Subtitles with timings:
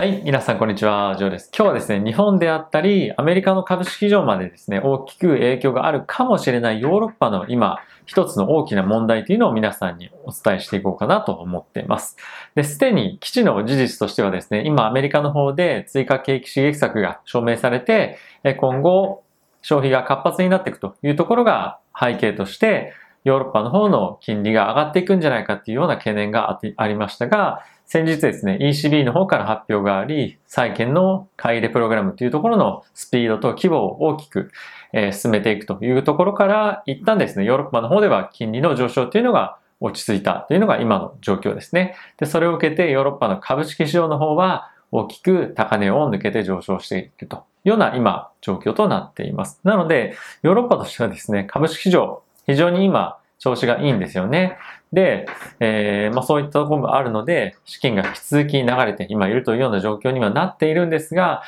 [0.00, 1.50] はい、皆さんこんにちは、ジョーです。
[1.54, 12.16] 今日はですね、日本であったり、アメリカの株式市場までですね、大きく影響があるかもしれないヨーロッパの今、一つの大きな問題というのを皆さんにお伝えしていこうかなと思っています。
[12.54, 18.16] で、すでに基地の事実としてはですね、今アメリカの方で追加景気刺激策が証明されて、
[18.58, 19.22] 今後
[19.60, 22.94] 消費が活発になっていくというところが背景として、
[23.24, 27.62] ヨーロッパの方の金利が上がっていくんじゃないかっていうような懸念がありましたが、
[27.92, 34.52] 先日ですね、ECB の方から発表があり、債券の買い入れプログラムというところのスピードと規模を大きく、
[34.92, 41.96] え進めていくというところから、一旦ですね、ヨーロッパの方では金利の上昇というのが落ち着いたというのが今の状況ですね。
[42.18, 49.58] で、それを受けてヨーロッパの株式市場の方は大きく高値を抜けて上昇しているというような今状況となっています。
[49.64, 54.58] なので、ヨーロッパとしてはですね、株式市場非常に今調子がいいんですよね。
[54.92, 55.26] で、
[55.58, 61.42] えー、まあそういったところもあるので、資金が引き続き流れて今いるというような状況にはなっているんですが、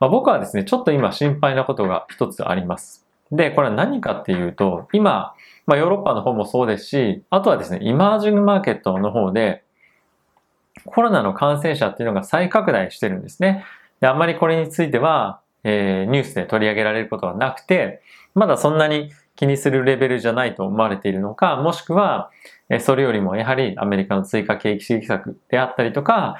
[0.00, 3.06] まあ、僕はですね、ちょっと今心配なことが一つあります。
[3.30, 5.34] で、これは何かっていうと、今、
[5.66, 9.62] まあヨーロッパの方もそうですし、あとはですね、イマージングマーケットの方で、
[10.86, 13.64] コロナの感染者っていうのが再拡大してるんですね。
[14.00, 18.02] で、あんまりこれについては、えー、ニュースで取り上げられることはなくて、
[18.34, 22.30] まだそんなに気にするレベルじゃないと思われているのか、もしくは、
[22.80, 26.36] それよりもやはりアメリカの追加景気刺激策であったりとか、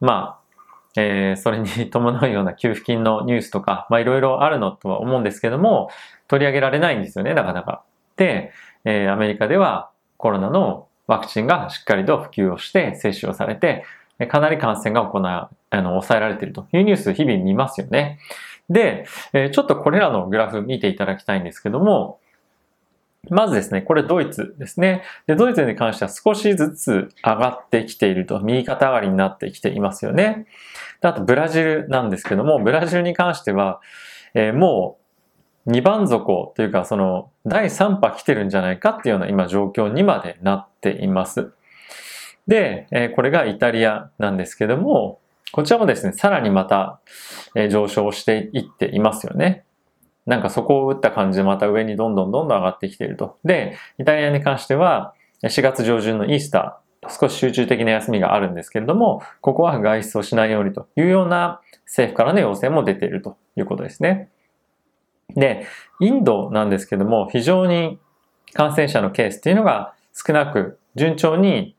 [0.00, 5.90] まあ、えー、それに伴うような給付金のニュースとか、まあいろいろあるのとは思うんですけども、
[6.28, 7.82] 取り上げられないんですよね、なかなか。
[8.16, 8.52] で、
[8.84, 13.84] えー、アメリカではコロナのワクチンがしっかりと普及をして接種をされて、
[14.28, 18.18] かなり感染が行う、あの、抑えられているというニュース日々見ますよね。
[18.70, 22.18] で、え、ちょっとこれらのグラフ見ていただきたいんですけども、
[23.30, 25.02] まずですね、これドイツですね。
[25.26, 30.46] で、ドイツに関しては少しずつ上がってきていると、右肩上がりになってきていますよね。
[31.00, 33.80] であと、ブラジルなんですけども、ブラジルに関しては、
[34.34, 34.98] えー、も
[35.66, 41.52] う2番底というか、その、第3波来てるんじゃないかっていうような今状況にまでなっています。
[42.46, 45.20] で、えー、これがイタリアなんですけども、
[45.52, 47.00] こちらもですね、さらにまた、
[47.54, 49.65] えー、上昇していっていますよね。
[50.26, 53.38] なんかそこを打った感じでまた上にどんどんどんどん上がってきていると。
[53.44, 64.30] で、イタリアに関しては4月上旬のイースター、少し集中的な休みがあるんですけれども、ここは外出をしないようにというような政府からの要請も出ているということですね。
[65.36, 65.66] で、
[66.00, 67.98] インドなんですけども、非常に
[68.52, 71.75] 感染者のケースっていうのが少なく、順調に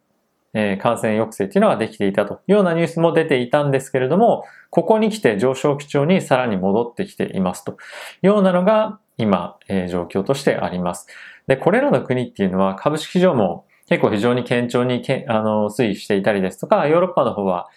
[0.59, 7.75] え感染抑制っていうのができていたというようなニュースも出ていたんですけれども、ここに来て上昇基調にさらに戻ってきていますとい
[8.23, 11.07] うようなのが今、え状況としてあります。
[11.45, 17.67] で、これらの国っていうのは株式市場も結構非常に堅調にけあの推移していたりですとか、ヨーロッパの方は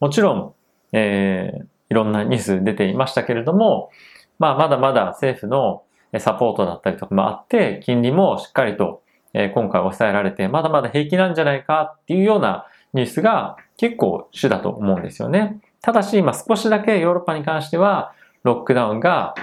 [0.00, 0.54] もちろん、
[0.92, 3.90] えー、いろんなニュース出ていましたけれども、
[4.38, 5.82] まあまだまだ政府の
[6.18, 15.60] サポートだったりとかもあって、金利もしっかりとえー、今回抑えられて、まだまだ平気なんじゃないかっていうようなニュースが結構主だと思うんですよね。
[15.82, 19.34] ただし、今少しだけヨーロッパに関しては、ロックダウンが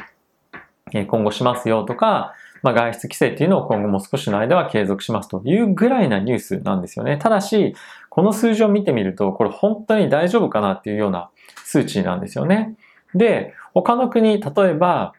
[0.92, 2.34] 今後しますよとか、
[2.64, 7.18] まあ、外出規制っていうのを今後も少しの間は継続しますというぐらいなニュースなんですよね。
[7.18, 7.76] ただし、
[8.10, 11.30] この数字を見てみると、これ本当に大丈夫かなっていうような
[11.64, 12.76] 数値なんですよね。
[13.14, 15.14] で、他の国、例えば、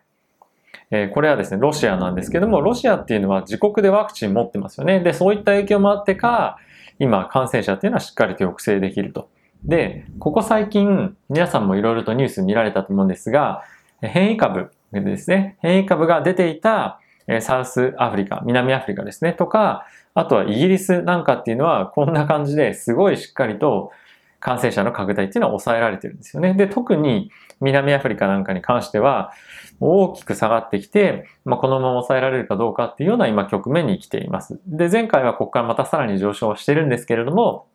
[0.91, 5.00] えー、これはですね、ロシアなんですけども、ロシアっていうのは自国でワクチン持ってますよね。
[5.00, 6.59] で、そういった影響もあってか、
[6.99, 9.28] 今、感染者っていうのはしっかりと抑制できると。
[9.65, 13.62] で、ここ最近、皆さんもいろいろとニュース見られたと思うんですが、
[14.00, 17.00] 変異株ですね、変異株が出ていた
[17.41, 23.93] サウスアフリカ、南アフリカですね、とか、あとはイギリスなんかっていうのはこんな感じですごいしっかりと
[24.41, 26.54] 感染者の拡大っていうのは抑えられてるんですよね。
[26.54, 29.32] で、特に南アフリカなんかに関しては
[29.81, 34.60] 大きく下がってきて、まあ、このまま抑えられるかどうかっていうような今局面に来ています。
[34.66, 37.66] で、前回はここからまたさらに上昇してるんですけれども、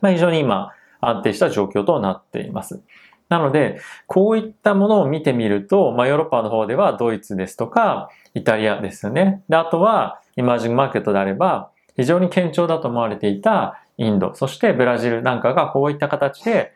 [0.00, 2.82] まあ、非常に今安定した状況となっています。
[3.28, 9.42] なので、こういったものを見てみると、まあ、ヨーロッパの方ではドイツですとか、イタリアですよね。
[9.48, 16.72] で、あとは、イマージングマーケットであれば、非常に堅調だと思われていたインド、そしてブラジルなんかがこういった形で、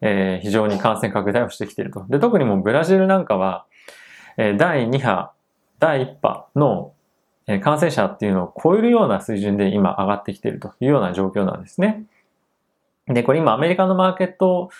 [0.00, 2.04] えー、非常に感染拡大をしてきていると。
[2.08, 3.66] で、特にもうブラジルなんかは、
[4.36, 5.32] えー、第2波、
[5.78, 6.92] 第1波の
[7.62, 12.04] 感染者っていうのを超えるような水準で今上がってきているというような状況なんですね。
[13.06, 14.70] で、これ今アメリカのマーケット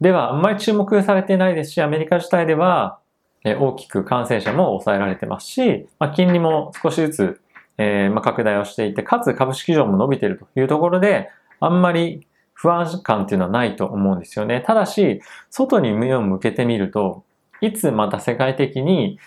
[0.00, 2.98] ではあんまり注目されてないですし、アメリカ自体では
[3.44, 7.40] 大きく感染者も抑えられてますし、まあ、金利も少しずつ
[7.78, 11.30] えー、まあ、拡大をしていて、かつ株式市場も伸びているというところで、
[11.60, 14.62] あんまり不安感っていうのはないと思うんですよね。
[14.66, 17.24] ただし、外に目を向けてみると、
[17.60, 19.18] いつまた世界的に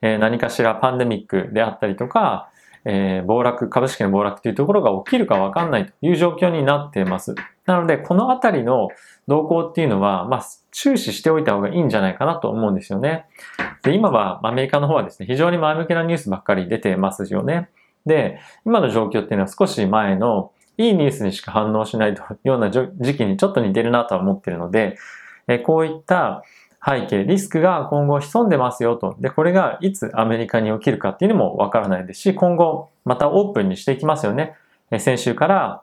[0.00, 2.48] 何かしらパンデミックであったりとか、
[2.88, 7.34] えー、暴落、株式の暴落というところが起きるかわかんないという状況になっています。
[7.66, 8.88] なので、このあたりの
[9.26, 13.26] 動向っていうのは、まあ、注視しておいた方がいいんじゃないかなと思うんですよね。
[13.82, 17.70] で、今はアメリカの方はですね、非常に前向きなニュースばっかり出てますよね。
[18.06, 24.96] で、今の状況っていうのは少し前のいいニュースにしか反応しないというような時期にちょっと似てるなとは思ってるので、
[25.48, 26.42] えこういった
[26.84, 29.16] 背景、リスクが今後潜んでますよと。
[29.18, 34.54] で、これがいつアメリカに起きるかっていうのもわからないですし、今後またオープンにしていきますよね。
[34.90, 35.82] え先週から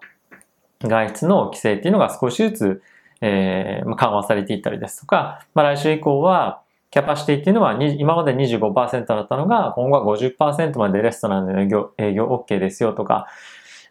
[0.82, 2.84] 外出の規制っていうのが少しずつ、
[3.22, 6.62] えー、緩和されていったりですとか、まあ、来週以降は
[6.94, 13.26] キャパシティっていうのは今まで25%だったのが今後は50%までレストランで営業営業 OK ですよとか、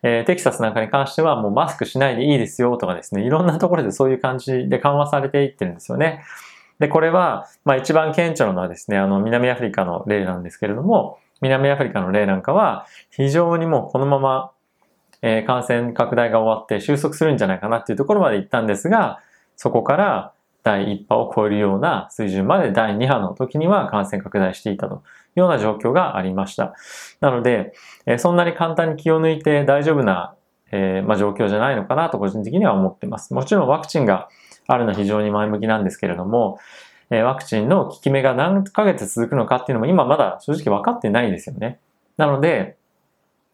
[0.05, 6.23] えー、テキサスなんかに関してはもうマスクしないでいいですよとかですね、いろんなところでそういう感じで緩和されていってるんですよね。
[6.79, 14.53] で、これは、まあ一番顕著なのはですね、あの、南アフリカの例なんですけれども、南アフリカの例なんかは、非常にもうこのまま、
[15.23, 19.19] えー、感染拡大が終わって収束するんじゃないかなっていうところまで行ったんですが、
[19.57, 20.33] そこから
[20.63, 24.99] 第1波を超えるような水準まで第2波の時には感染拡大していたとい
[25.37, 26.75] うような状況がありました。
[27.21, 27.73] なので、
[28.07, 30.35] え、そんなに簡単に気を抜いて大丈夫な、
[30.71, 33.35] えー、まあ、状況じゃないのかなと個人的には思っています。
[33.35, 34.29] もちろんワクチンが
[34.69, 36.59] あるのは非常に前向きなんですけれども、
[37.11, 41.79] えワクチンの効き目が何ヶ月続くのかっていうのも今まだ正直分かってないですよね。
[42.17, 42.77] なので、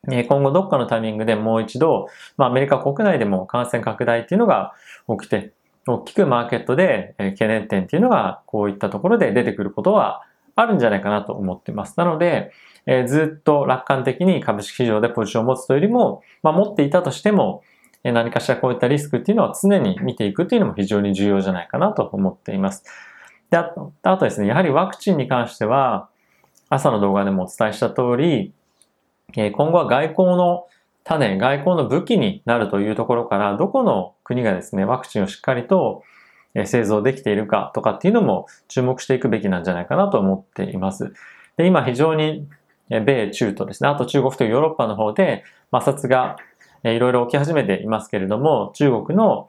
[0.06, 4.72] 今後どっかのタイミングでもう一度、まあ、アメリカ国内でも感染拡大っていうのが
[5.08, 5.52] 起きて、
[5.94, 10.22] 大きくマーケットで懸念点っていうのがこういったところで出てくることは
[10.54, 11.94] あるんじゃないかなと思っています。
[11.96, 12.52] なので、
[12.86, 17.62] えー、ずっと楽観的に株式市場でポジションを持つというよりも、まあ、持っていたとしても、
[18.04, 22.84] え何かしらこういったリスクっていうのは常に見ていくっていうのも非常に重要じゃないかなと思っています。
[23.50, 26.08] で、あとあとですね、やはりワクチンに関しては、
[26.70, 28.52] 朝の動画でもお伝えした通り、
[29.36, 30.66] え今後は外交の
[31.08, 36.02] 種、外交の武器になるというところから、どこの国がですね、ワクチンをしっかりと
[36.66, 41.14] 製造できているかとかっていうのも注目していくべきなんじゃないかなと思っています。
[41.56, 42.46] で、今非常に
[42.90, 46.36] 米中とですね、あと中国とヨーロッパの方で摩擦が
[46.84, 49.48] いろいろ起き始めていますけれども、中国の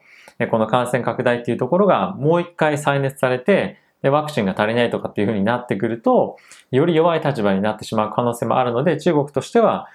[0.50, 6.36] この感染拡大っていうところがもう一回再熱されて、で、ワクチンが足りないとかっていうふうになってくると、
[6.70, 9.88] より弱い立場になってしまう可能性もあるので、中国としては、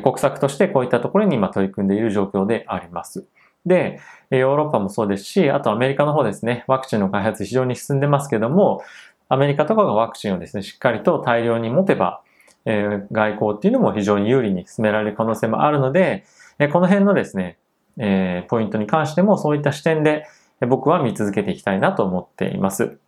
[0.00, 3.26] 国策としてこういったところに今取り組んでいる状況であります。
[3.66, 4.00] で、
[4.30, 8.82] ヨーロッパもそうですし、あとアメリカの方ですね、ワクチンの開発非常に進んでますけども、
[9.28, 12.22] アメリカとかがワクチンをですね、しっかりと大量に持てば、
[12.64, 16.24] え、外交っていうのも非常に有利に進められる可能性もあるので、
[16.58, 17.58] えこの辺のですね、
[17.98, 20.26] え、ポイントに関してもそういった視点で
[20.66, 22.98] 僕は見続けていきたいなと思っています。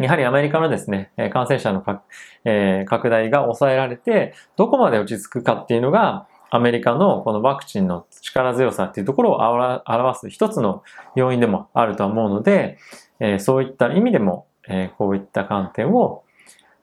[0.00, 1.84] やはりアメリカのですね、感染者の
[2.44, 10.82] えー、拡大が抑えられて、どこまで落ち着くかっていうのが、アメリカのこのワクチンの力強さっていうところを表す一つの
[11.14, 12.78] 要因でもあると思うので、
[13.20, 16.24] えー、そういった意味でも、えー、こういった観点を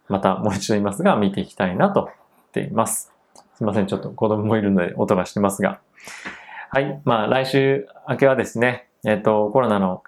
[0.08, 3.12] またもう一度言いますが見ていきたいなと思っています。
[3.56, 5.82] すいません、ちょっと子供もいるので音がしてますが。
[6.70, 7.02] はい。
[7.04, 10.04] まあ来週明けはですね、えっ、ー、と、コロナの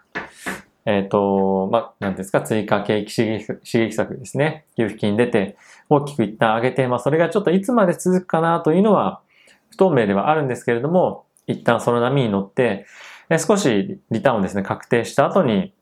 [0.90, 4.66] えっ、ー、と、まあ、なんですか、追加景気刺激刺激策ですね。
[4.76, 5.56] 給付金出て、
[5.88, 9.22] 大きく一旦上げて、まあ、それがちょっといつまで続くかなというのは、
[9.70, 12.88] 不透明ではあるんですけれども、一旦その波に乗って、
[13.30, 15.74] え少しリターンをですね、確定した後に、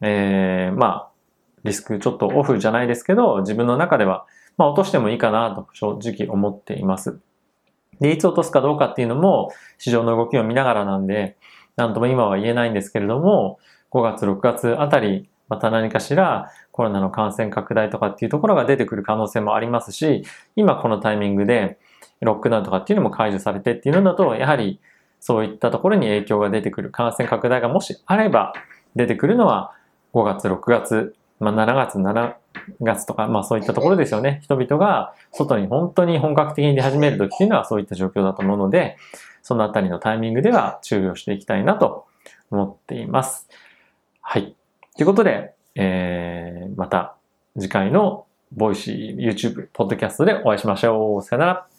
[0.00, 1.10] えー、まあ、
[1.62, 7.20] リスクちょっとオフじゃないですけど、自分の中では、まあ、落としてもいいかなと正直思っています。
[8.00, 11.36] で、いつ落とすかどうかっていうのも、市場の動きを見ながらなんで、
[11.76, 20.24] なんとも今は言えないんですけれども、5月、6月あたり、また何かしらコロナの感染拡大とかっていうところが出てくる可能性もありますし、
[20.56, 21.78] 今このタイミングで
[22.20, 24.80] ロックダウンとかっていうのも解除されてっていうのだと、やはり
[25.20, 28.54] そういったところに影響が出てくる、感染拡大がもしあれば
[28.96, 29.72] 出てくるのは
[30.12, 32.34] 5月、6月、まあ、7月、7
[32.82, 34.40] 月とか、まあそういったところですよね。
[34.42, 38.96] 人々が外に本当に本格的に出始める時っていうのはそういった状況だと思うので、
[39.42, 42.06] そのあたりのタイミングでは注意をしていきたいなと
[42.50, 43.48] 思っています。
[44.28, 44.56] はい。
[44.96, 47.14] ということで、えー、また
[47.56, 51.22] 次回のボイシー、YouTube、ポッドキャストでお会いしましょう。
[51.22, 51.75] さよなら。